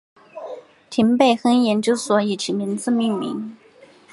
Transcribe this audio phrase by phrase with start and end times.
[0.89, 3.55] 廷贝亨研究所以其名字命名。